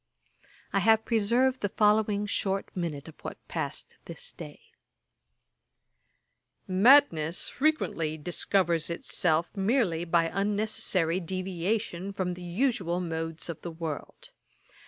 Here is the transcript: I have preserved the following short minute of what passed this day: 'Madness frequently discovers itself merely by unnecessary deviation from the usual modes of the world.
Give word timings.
I 0.73 0.79
have 0.79 1.05
preserved 1.05 1.61
the 1.61 1.69
following 1.69 2.25
short 2.25 2.75
minute 2.75 3.07
of 3.07 3.13
what 3.21 3.37
passed 3.47 3.99
this 4.05 4.31
day: 4.31 4.59
'Madness 6.67 7.47
frequently 7.49 8.17
discovers 8.17 8.89
itself 8.89 9.55
merely 9.55 10.03
by 10.03 10.31
unnecessary 10.33 11.19
deviation 11.19 12.13
from 12.13 12.33
the 12.33 12.41
usual 12.41 12.99
modes 12.99 13.47
of 13.47 13.61
the 13.61 13.69
world. 13.69 14.31